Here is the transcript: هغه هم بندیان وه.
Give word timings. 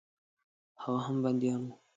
هغه 0.83 1.01
هم 1.05 1.17
بندیان 1.23 1.61
وه. 1.65 1.73